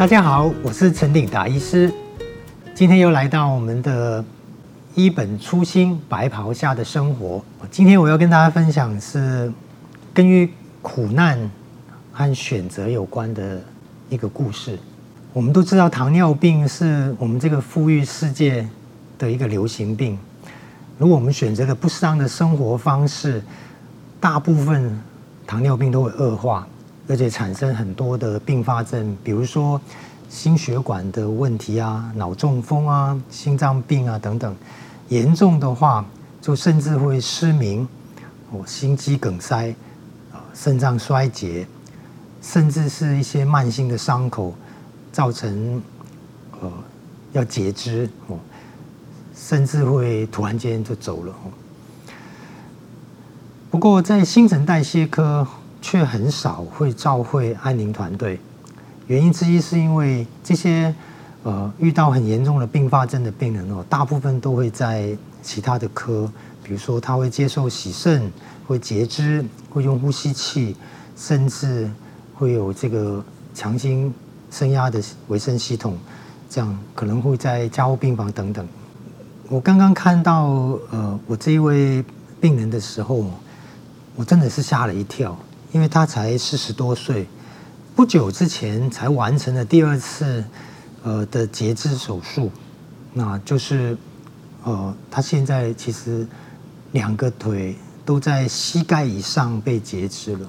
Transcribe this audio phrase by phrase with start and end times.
[0.00, 1.92] 大家好，我是陈鼎达医师，
[2.74, 4.24] 今天又来到我们的
[4.94, 7.44] 一本初心白袍下的生活。
[7.70, 9.52] 今天我要跟大家分享是
[10.14, 11.38] 跟于苦难
[12.14, 13.60] 和选择有关的
[14.08, 14.78] 一个故事。
[15.34, 18.66] 我们都知道糖尿病是我们这个富裕世界
[19.18, 20.18] 的一个流行病。
[20.96, 23.42] 如果我们选择了不适当的生活方式，
[24.18, 24.98] 大部分
[25.46, 26.66] 糖尿病都会恶化。
[27.10, 29.80] 而且产生很多的并发症，比如说
[30.28, 34.54] 心血管的问题啊、脑中风啊、心脏病啊等等。
[35.08, 36.06] 严重的话，
[36.40, 37.82] 就甚至会失明、
[38.52, 39.74] 哦心肌梗塞、
[40.32, 41.66] 啊肾脏衰竭，
[42.40, 44.54] 甚至是一些慢性的伤口，
[45.10, 45.82] 造成
[46.60, 46.72] 呃
[47.32, 48.38] 要截肢哦，
[49.34, 51.34] 甚至会突然间就走了。
[53.68, 55.44] 不过在新陈代谢科。
[55.82, 58.38] 却很少会照会安宁团队，
[59.06, 60.94] 原因之一是因为这些
[61.42, 66.30] 呃遇到很严重的并发症的病人哦，大部分都会在其他的科，
[66.62, 68.30] 比如说他会接受洗肾、
[68.66, 70.76] 会截肢、会用呼吸器，
[71.16, 71.90] 甚至
[72.34, 74.12] 会有这个强心
[74.50, 75.96] 升压的维生系统，
[76.50, 78.68] 这样可能会在加护病房等等。
[79.48, 82.04] 我刚刚看到呃我这一位
[82.38, 83.24] 病人的时候，
[84.14, 85.36] 我真的是吓了一跳。
[85.72, 87.26] 因为他才四十多岁，
[87.94, 90.44] 不久之前才完成了第二次
[91.04, 92.50] 呃的截肢手术，
[93.12, 93.96] 那就是
[94.64, 96.26] 呃他现在其实
[96.92, 100.48] 两个腿都在膝盖以上被截肢了，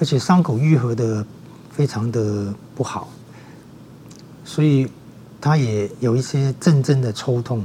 [0.00, 1.24] 而且伤口愈合的
[1.70, 3.08] 非常的不好，
[4.44, 4.88] 所以
[5.40, 7.62] 他也有一些阵阵的抽痛，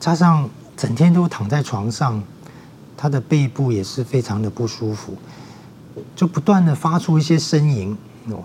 [0.00, 2.20] 加上整天都躺在床上。
[3.00, 5.16] 他的背部也是非常的不舒服，
[6.16, 8.42] 就不断的发出一些呻吟哦，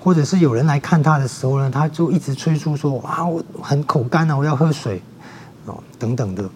[0.00, 5.00] 或者是有人来看他的时候呢，他就一直催促说：“啊，我很口干啊，我要喝水
[5.66, 6.50] 哦，等等的。”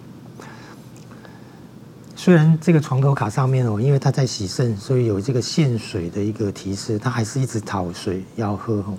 [2.16, 8.98] 虽然这个床头卡上面哦，因为他在洗肾，所以有这个限水的一个提示，他还是一直讨水要喝哦。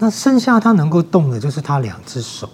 [0.00, 2.50] 那剩下他能够动的就是他两只手。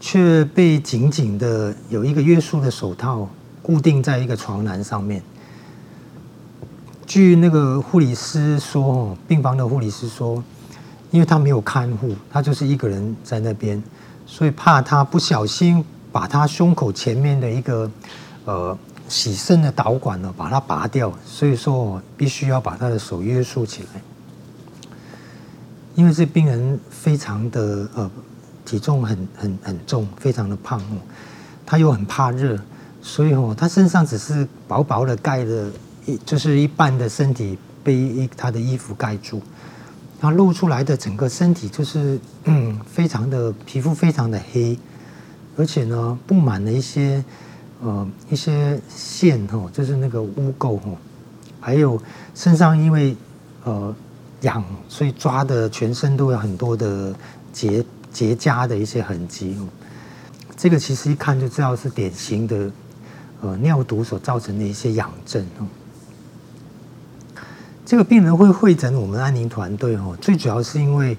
[0.00, 3.28] 却被紧紧的有一个约束的手套
[3.62, 5.22] 固定在一个床栏上面。
[7.06, 10.42] 据那个护理师说，病房的护理师说，
[11.10, 13.82] 因为他没有看护，他就是一个人在那边，
[14.24, 17.90] 所以怕他不小心把他胸口前面的一个
[18.46, 24.00] 呃洗肾的导管呢把它拔掉，所以说必须要把他的手约束起来。
[25.94, 28.10] 因为这病人非常的呃。
[28.70, 30.96] 体重很很很重，非常的胖哦。
[31.66, 32.56] 他又很怕热，
[33.02, 35.68] 所以哦，他身上只是薄薄的盖了
[36.06, 39.42] 一，就是一半的身体被一他的衣服盖住。
[40.20, 42.20] 他露出来的整个身体就是，
[42.86, 44.78] 非常的皮肤非常的黑，
[45.56, 47.24] 而且呢，布满了一些
[47.82, 50.96] 呃一些线哦，就是那个污垢哦，
[51.58, 52.00] 还有
[52.36, 53.16] 身上因为
[53.64, 53.92] 呃
[54.42, 57.12] 痒，所以抓的全身都有很多的
[57.52, 57.84] 结。
[58.12, 59.56] 结痂的一些痕迹，
[60.56, 62.70] 这个其实一看就知道是典型的
[63.40, 65.66] 呃尿毒所造成的一些痒症哦。
[67.86, 71.16] 这个病人会会诊我们安宁团队哦，最主要是因为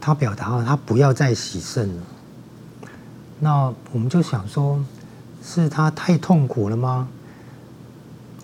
[0.00, 2.02] 他表达了他不要再洗肾了。
[3.40, 4.84] 那我们就想说，
[5.42, 7.08] 是他太痛苦了吗？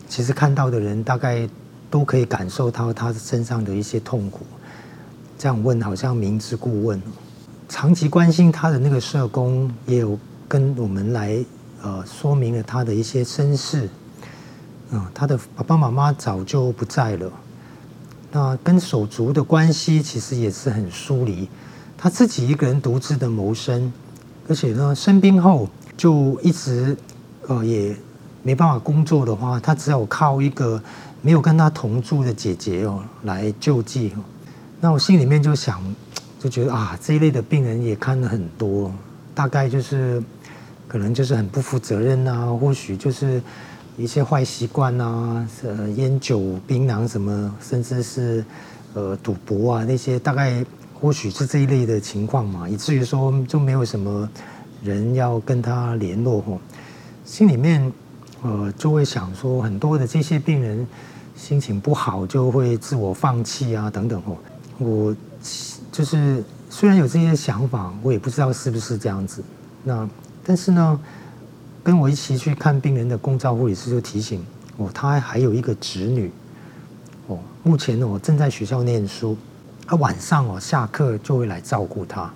[0.08, 1.48] 其实看到的人大概
[1.90, 4.40] 都可以感受到他身上的一些痛苦。
[5.38, 7.00] 这样问好像明知故问。
[7.68, 11.42] 长期关心他的那个社工也有跟我们来
[11.82, 13.88] 呃说明了他的一些身世，
[14.92, 17.32] 啊，他的爸爸妈妈早就不在了，
[18.30, 21.48] 那跟手足的关系其实也是很疏离，
[21.96, 23.92] 他自己一个人独自的谋生，
[24.46, 26.96] 而且呢生病后就一直
[27.48, 27.96] 呃也
[28.42, 30.80] 没办法工作的话，他只有靠一个
[31.22, 34.12] 没有跟他同住的姐姐哦来救济，
[34.80, 35.82] 那我心里面就想。
[36.44, 38.92] 就觉得啊，这一类的病人也看了很多，
[39.34, 40.22] 大概就是
[40.86, 43.40] 可能就是很不负责任啊，或许就是
[43.96, 48.44] 一些坏习惯啊，呃，烟酒槟榔什么，甚至是
[48.92, 50.62] 呃赌博啊那些，大概
[50.92, 54.28] 或许是这一类的情况嘛，以至于说就没有什么
[54.82, 56.60] 人要跟他联络吼，
[57.24, 57.90] 心里面
[58.42, 60.86] 呃就会想说，很多的这些病人
[61.34, 64.36] 心情不好，就会自我放弃啊等等吼，
[64.76, 65.16] 我。
[65.94, 69.40] 就是虽然有这些想法，我也不知道是不是这样子。
[69.84, 70.08] 那
[70.42, 71.00] 但是呢，
[71.84, 74.44] 跟我一起去看病人的公照护理师就提醒
[74.76, 76.32] 我，他还有一个侄女，
[77.28, 79.36] 哦，目前呢，我正在学校念书，
[79.86, 82.28] 他晚上哦下课就会来照顾他。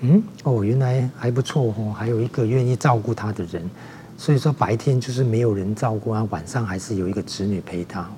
[0.00, 3.68] 嗯，哦，原来还不错哦，还有一个愿意照顾他的人。
[4.16, 8.08] 所以说白天就是没有人照顾啊，晚上还是有一个侄女陪他。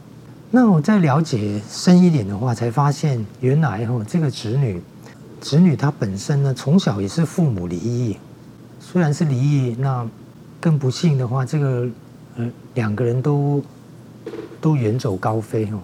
[0.51, 4.81] 那我再了解深一点的话，才发现原来哈这个子女，
[5.41, 8.17] 子女他本身呢从小也是父母离异，
[8.81, 10.07] 虽然是离异，那
[10.61, 11.89] 更不幸的话，这个
[12.37, 13.63] 呃两个人都
[14.61, 15.79] 都远走高飞哦。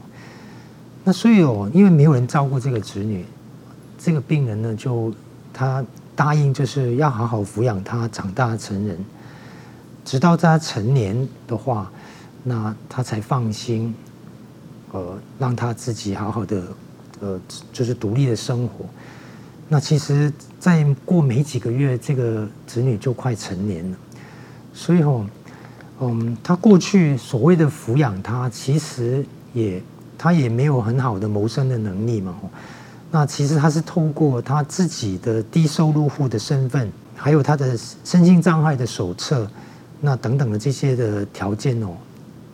[1.04, 3.24] 那所以哦，因为没有人照顾这个子女，
[3.98, 5.12] 这个病人呢就。
[5.54, 5.84] 他
[6.16, 8.96] 答应就是要好好抚养他长大成人，
[10.02, 11.92] 直到他成年的话，
[12.42, 13.94] 那他才放心，
[14.92, 16.62] 呃，让他自己好好的，
[17.20, 17.40] 呃，
[17.72, 18.84] 就是独立的生活。
[19.68, 20.30] 那其实
[20.60, 23.96] 再过没几个月，这个子女就快成年了，
[24.74, 25.24] 所以吼，
[26.00, 29.24] 嗯，他过去所谓的抚养他，其实
[29.54, 29.82] 也
[30.18, 32.34] 他也没有很好的谋生的能力嘛。
[33.10, 39.50] 那其实他是透过他自己的低收入户的身份，还有他的身心障碍的手册，
[40.00, 41.88] 那等等的这些的条件哦，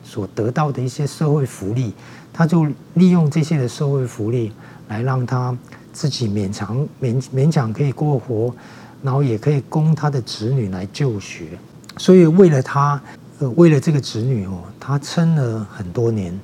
[0.05, 1.95] 所得到的一些社会福利，
[2.39, 4.53] 他就利用这些的社会福利
[4.87, 5.53] 来让他
[5.93, 8.55] 自己勉强勉勉强可以过活，
[9.03, 11.59] 然后也可以供他的子女来就学。
[11.97, 13.03] 所以为了他，
[13.41, 16.39] 呃，为了这个子女哦，他撑了很多年。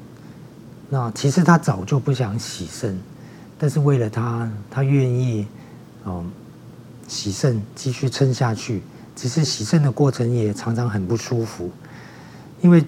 [0.90, 2.98] 那其实他早就不想洗肾。
[3.56, 5.46] 但是为了他，他愿意，
[6.06, 6.28] 嗯，
[7.06, 8.82] 洗肾继续撑下去。
[9.14, 11.70] 只是洗肾的过程也常常很不舒服，
[12.62, 12.84] 因为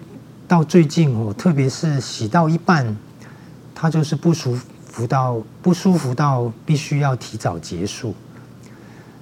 [0.49, 2.97] 到最近哦，特别是洗到一半，
[3.75, 8.15] 他就是不舒服到不舒服到必须要提早结束，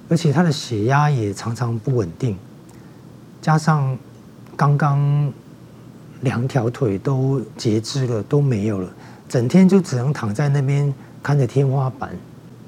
[0.07, 2.37] 而且他的血压也常常不稳定，
[3.41, 3.97] 加上
[4.55, 5.31] 刚刚
[6.21, 8.89] 两条腿都截肢了，都没有了，
[9.27, 10.93] 整天就只能躺在那边。
[11.23, 12.11] 看着天花板，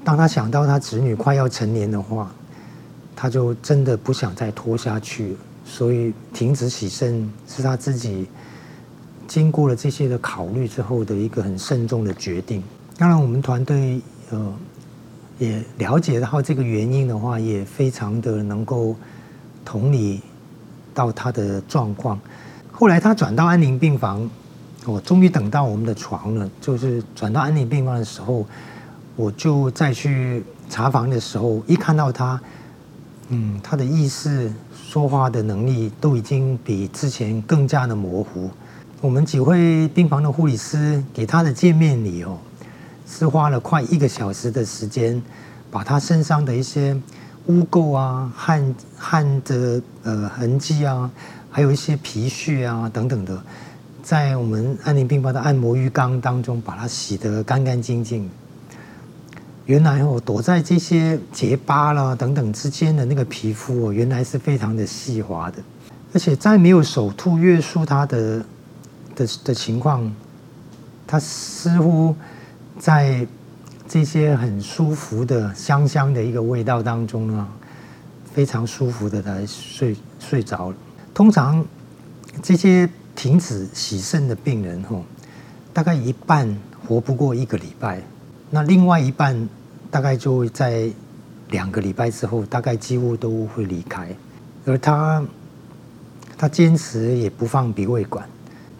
[0.02, 2.28] 当他想到他子女快要成年的话，
[3.14, 8.28] 他就真的不想再拖下去，所以停止洗肾是他自己
[9.28, 12.60] 经过了这些的考虑之后的一个很慎重的决定。
[12.96, 14.52] 当然，我们团队呃
[15.38, 18.96] 也了解到这个原因的话，也非常的能够
[19.64, 20.20] 同理
[20.92, 22.18] 到他的状况。
[22.72, 24.28] 后来他转到安宁病房。
[24.86, 28.46] 我终于等到我们的床了，就是转到安宁病房的时候，
[29.16, 32.40] 我就再去查房的时候，一看到他，
[33.28, 38.48] 嗯，他的意识、说话的能力都已经比之前更加的模糊。
[39.00, 42.36] 我们几位病房的护理师给他的见面礼哦，
[43.06, 45.22] 是花了快一个小时的时间，
[45.70, 47.00] 把他身上的一些
[47.46, 51.08] 污垢啊、汗汗的呃痕迹啊，
[51.48, 53.40] 还有一些皮屑啊等等的。
[54.02, 58.28] 在我们安宁病房的按摩浴缸当中，把它洗得干干净净。
[59.66, 65.58] 原来哦，躲在这些结疤啦等等之间的那个皮肤哦，原来是非常的细滑的。
[66.12, 68.44] 而且在没有手吐约束它的
[69.18, 70.10] 的的情况，
[71.06, 72.14] 他似乎
[72.78, 73.26] 在
[73.88, 77.48] 这些很舒服的香香的一个味道当中呢，
[78.32, 80.76] 非常舒服的来睡睡着了。
[81.12, 81.64] 通常
[82.40, 82.88] 这些。
[83.18, 85.02] 停止洗肾的病人，吼，
[85.72, 88.00] 大概一半活不过一个礼拜，
[88.48, 89.48] 那另外一半
[89.90, 90.88] 大概就会在
[91.50, 94.14] 两个礼拜之后，大概几乎都会离开。
[94.66, 95.20] 而他，
[96.36, 98.24] 他坚持也不放鼻胃管，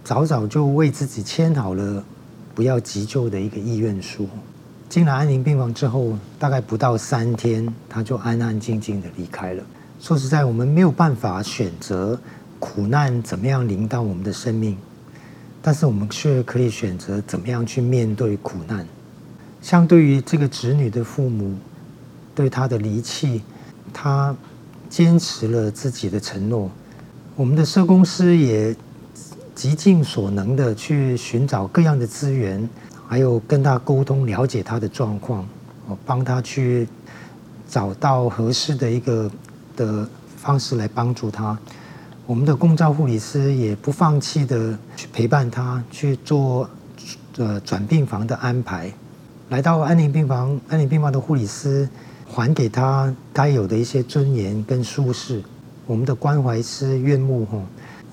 [0.09, 2.03] 早早就为自己签好了
[2.55, 4.27] 不要急救的一个意愿书。
[4.88, 9.62] 进了安宁病房之后，大概不到三天，他就安安静静的离开了。
[10.00, 12.19] 说实在，我们没有办法选择。
[12.59, 14.79] 苦难怎么样临到我们的生命，
[15.61, 18.87] 但是我们却可以选择怎么样去面对苦难。
[19.61, 21.55] 相对于这个子女的父母
[22.35, 23.43] 对他的离弃，
[23.93, 24.35] 他
[24.88, 26.71] 坚持了自己的承诺。
[27.37, 28.75] 我们的社工师也
[29.59, 32.69] 极尽所能的去寻找各样的资源，
[33.09, 35.45] 还有跟他沟通，了解他的状况，
[35.88, 36.87] 我帮他去
[37.69, 39.29] 找到合适的一个
[39.77, 41.59] 的方式来帮助他。
[42.25, 46.71] 我们的共照护理师也不放弃的去陪伴他去做
[47.37, 48.93] 呃转病房的安排，
[49.49, 51.88] 来到安宁病房，安宁病房的护理师
[52.29, 55.43] 还给他该有的一些尊严跟舒适。
[55.85, 57.65] 我们的关怀师院牧吼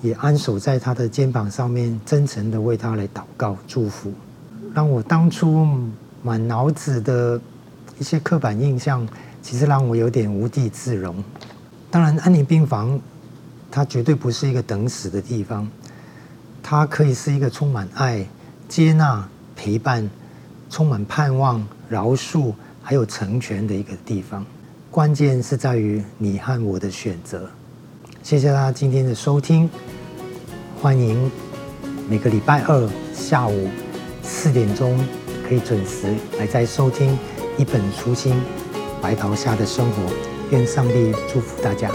[0.02, 4.12] 也安守在他的肩膀上面，真诚的为他来祷告祝福，
[4.74, 5.66] 让我当初
[6.22, 7.40] 满脑子的
[7.98, 9.06] 一些刻板印象，
[9.42, 11.22] 其实让我有点无地自容。
[11.90, 13.00] 当然，安宁病房。
[13.68, 15.68] 它绝对不是一个等死的地方，
[16.62, 18.24] 它可以是一个充满爱、
[18.68, 20.08] 接纳、陪伴、
[20.70, 24.46] 充满盼望、饶恕还有成全的一个地方。
[24.90, 27.50] 关键是在于你和我的选择。
[28.26, 29.70] 谢谢大家今天的收听，
[30.82, 31.30] 欢迎
[32.10, 33.68] 每个礼拜二下午
[34.20, 34.98] 四点钟
[35.48, 37.16] 可以准时来再收听
[37.56, 38.34] 一本初心
[39.00, 40.02] 白桃下的生活。
[40.50, 41.88] 愿上帝祝福大家。